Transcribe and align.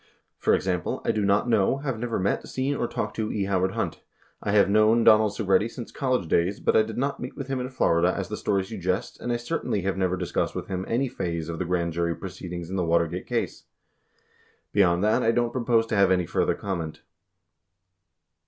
For 0.39 0.55
example, 0.55 0.99
I 1.05 1.11
do 1.11 1.23
not 1.23 1.47
know, 1.47 1.77
have 1.77 1.99
never 1.99 2.17
met, 2.17 2.47
seen, 2.47 2.75
or 2.75 2.87
talked 2.87 3.15
to 3.17 3.31
E. 3.31 3.43
Howard 3.43 3.73
Hunt. 3.73 4.01
I 4.41 4.51
have 4.51 4.67
known 4.67 5.03
Donald 5.03 5.33
Segretti 5.33 5.69
since 5.69 5.91
college 5.91 6.27
days 6.27 6.59
but 6.59 6.75
I 6.75 6.81
did 6.81 6.97
not 6.97 7.19
meet 7.19 7.37
with 7.37 7.49
him 7.49 7.59
in 7.59 7.69
Florida 7.69 8.11
as 8.11 8.27
the 8.27 8.35
story 8.35 8.63
suggests 8.65 9.19
and 9.19 9.31
I 9.31 9.37
certainly 9.37 9.81
have 9.81 9.97
never 9.97 10.17
discussed 10.17 10.55
with 10.55 10.69
him 10.69 10.85
any 10.87 11.07
phase 11.07 11.49
of 11.49 11.59
the 11.59 11.65
grand 11.65 11.93
jury 11.93 12.15
proceedings 12.15 12.67
in 12.67 12.77
the 12.77 12.83
Watergate 12.83 13.27
case. 13.27 13.65
Beyond 14.73 15.03
that 15.03 15.21
I 15.21 15.31
don't 15.31 15.53
propose 15.53 15.85
to 15.85 15.95
have 15.95 16.09
any 16.09 16.25
further 16.25 16.55
comment. 16.55 17.03